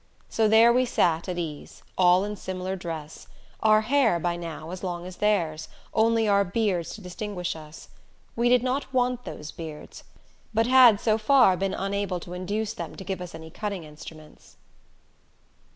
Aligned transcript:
So 0.29 0.47
there 0.47 0.73
we 0.73 0.85
sat, 0.85 1.29
at 1.29 1.37
ease; 1.37 1.83
all 1.95 2.23
in 2.25 2.35
similar 2.35 2.75
dress; 2.75 3.27
our 3.59 3.81
hair, 3.81 4.19
by 4.19 4.35
now, 4.35 4.71
as 4.71 4.83
long 4.83 5.05
as 5.05 5.17
theirs, 5.17 5.67
only 5.93 6.27
our 6.27 6.43
beards 6.43 6.95
to 6.95 7.01
distinguish 7.01 7.55
us. 7.55 7.87
We 8.35 8.49
did 8.49 8.63
not 8.63 8.91
want 8.91 9.25
those 9.25 9.51
beards, 9.51 10.03
but 10.55 10.65
had 10.65 10.99
so 10.99 11.19
far 11.19 11.55
been 11.55 11.75
unable 11.75 12.19
to 12.21 12.33
induce 12.33 12.73
them 12.73 12.95
to 12.95 13.03
give 13.03 13.21
us 13.21 13.35
any 13.35 13.51
cutting 13.51 13.83
instruments. 13.83 14.57